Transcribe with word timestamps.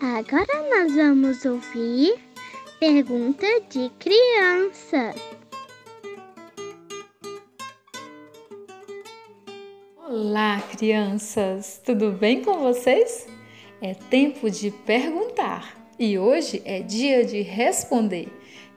Agora 0.00 0.46
nós 0.70 0.94
vamos 0.94 1.44
ouvir 1.44 2.14
pergunta 2.78 3.44
de 3.68 3.90
criança. 3.98 5.12
Olá, 10.06 10.62
crianças! 10.70 11.82
Tudo 11.84 12.12
bem 12.12 12.44
com 12.44 12.60
vocês? 12.60 13.26
É 13.82 13.92
tempo 13.92 14.48
de 14.48 14.70
perguntar 14.70 15.76
e 15.98 16.16
hoje 16.16 16.62
é 16.64 16.80
dia 16.80 17.24
de 17.24 17.42
responder. 17.42 18.28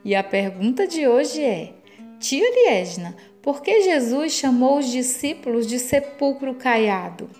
E 0.04 0.16
a 0.16 0.24
pergunta 0.24 0.88
de 0.88 1.06
hoje 1.06 1.40
é: 1.40 1.72
Tia 2.18 2.50
Liesna, 2.50 3.16
por 3.40 3.62
que 3.62 3.82
Jesus 3.82 4.32
chamou 4.32 4.78
os 4.78 4.90
discípulos 4.90 5.68
de 5.68 5.78
sepulcro 5.78 6.56
caiado? 6.56 7.30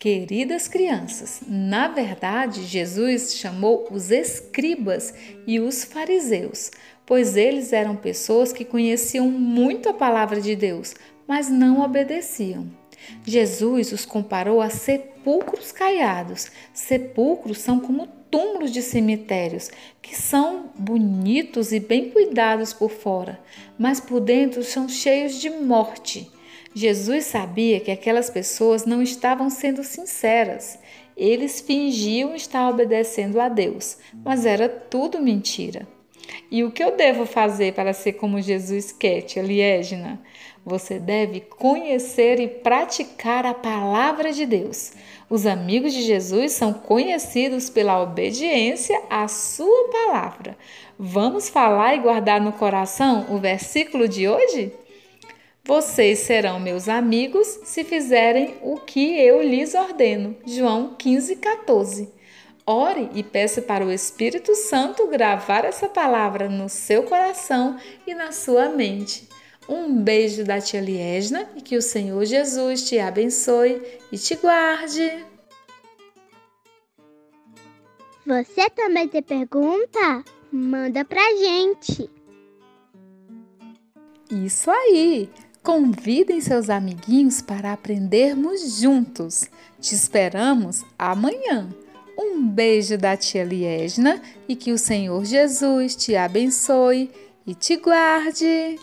Queridas 0.00 0.68
crianças, 0.68 1.40
na 1.44 1.88
verdade, 1.88 2.62
Jesus 2.62 3.34
chamou 3.34 3.88
os 3.90 4.12
escribas 4.12 5.12
e 5.44 5.58
os 5.58 5.82
fariseus, 5.82 6.70
pois 7.04 7.36
eles 7.36 7.72
eram 7.72 7.96
pessoas 7.96 8.52
que 8.52 8.64
conheciam 8.64 9.28
muito 9.28 9.88
a 9.88 9.92
palavra 9.92 10.40
de 10.40 10.54
Deus, 10.54 10.94
mas 11.26 11.48
não 11.50 11.80
obedeciam. 11.80 12.70
Jesus 13.24 13.90
os 13.90 14.06
comparou 14.06 14.60
a 14.60 14.70
sepulcros 14.70 15.72
caiados. 15.72 16.48
Sepulcros 16.72 17.58
são 17.58 17.80
como 17.80 18.06
túmulos 18.30 18.70
de 18.70 18.82
cemitérios, 18.82 19.68
que 20.00 20.14
são 20.14 20.70
bonitos 20.78 21.72
e 21.72 21.80
bem 21.80 22.10
cuidados 22.10 22.72
por 22.72 22.92
fora, 22.92 23.40
mas 23.76 23.98
por 23.98 24.20
dentro 24.20 24.62
são 24.62 24.88
cheios 24.88 25.40
de 25.40 25.50
morte. 25.50 26.30
Jesus 26.78 27.24
sabia 27.24 27.80
que 27.80 27.90
aquelas 27.90 28.30
pessoas 28.30 28.84
não 28.84 29.02
estavam 29.02 29.50
sendo 29.50 29.82
sinceras. 29.82 30.78
Eles 31.16 31.60
fingiam 31.60 32.36
estar 32.36 32.70
obedecendo 32.70 33.40
a 33.40 33.48
Deus, 33.48 33.98
mas 34.24 34.46
era 34.46 34.68
tudo 34.68 35.20
mentira. 35.20 35.88
E 36.48 36.62
o 36.62 36.70
que 36.70 36.84
eu 36.84 36.96
devo 36.96 37.26
fazer 37.26 37.74
para 37.74 37.92
ser 37.92 38.12
como 38.12 38.40
Jesus 38.40 38.92
quer, 38.92 39.22
tia 39.22 39.42
Liégina? 39.42 40.20
Você 40.64 41.00
deve 41.00 41.40
conhecer 41.40 42.38
e 42.38 42.46
praticar 42.46 43.44
a 43.44 43.54
palavra 43.54 44.32
de 44.32 44.46
Deus. 44.46 44.92
Os 45.28 45.46
amigos 45.46 45.92
de 45.92 46.02
Jesus 46.02 46.52
são 46.52 46.72
conhecidos 46.72 47.68
pela 47.68 48.00
obediência 48.00 49.02
à 49.10 49.26
sua 49.26 49.88
palavra. 49.88 50.56
Vamos 50.96 51.48
falar 51.48 51.96
e 51.96 51.98
guardar 51.98 52.40
no 52.40 52.52
coração 52.52 53.26
o 53.30 53.38
versículo 53.38 54.06
de 54.06 54.28
hoje? 54.28 54.72
Vocês 55.64 56.20
serão 56.20 56.58
meus 56.58 56.88
amigos 56.88 57.46
se 57.64 57.84
fizerem 57.84 58.56
o 58.62 58.76
que 58.76 59.20
eu 59.20 59.42
lhes 59.42 59.74
ordeno. 59.74 60.36
João 60.46 60.94
15, 60.98 61.36
14. 61.36 62.08
Ore 62.66 63.08
e 63.14 63.22
peça 63.22 63.62
para 63.62 63.84
o 63.84 63.90
Espírito 63.90 64.54
Santo 64.54 65.06
gravar 65.06 65.64
essa 65.64 65.88
palavra 65.88 66.48
no 66.48 66.68
seu 66.68 67.02
coração 67.02 67.78
e 68.06 68.14
na 68.14 68.32
sua 68.32 68.68
mente. 68.68 69.28
Um 69.68 70.02
beijo 70.02 70.44
da 70.44 70.60
tia 70.60 70.80
Liesna 70.80 71.48
e 71.54 71.60
que 71.60 71.76
o 71.76 71.82
Senhor 71.82 72.24
Jesus 72.24 72.88
te 72.88 72.98
abençoe 72.98 73.82
e 74.10 74.16
te 74.16 74.34
guarde. 74.36 75.26
Você 78.26 78.68
também 78.70 79.08
tem 79.08 79.22
pergunta? 79.22 80.22
Manda 80.52 81.04
pra 81.04 81.22
gente. 81.36 82.10
Isso 84.30 84.70
aí! 84.70 85.30
Convidem 85.68 86.40
seus 86.40 86.70
amiguinhos 86.70 87.42
para 87.42 87.74
aprendermos 87.74 88.80
juntos. 88.80 89.50
Te 89.78 89.94
esperamos 89.94 90.82
amanhã. 90.98 91.68
Um 92.18 92.48
beijo 92.48 92.96
da 92.96 93.18
tia 93.18 93.44
Liesna 93.44 94.18
e 94.48 94.56
que 94.56 94.72
o 94.72 94.78
Senhor 94.78 95.26
Jesus 95.26 95.94
te 95.94 96.16
abençoe 96.16 97.10
e 97.46 97.54
te 97.54 97.76
guarde. 97.76 98.78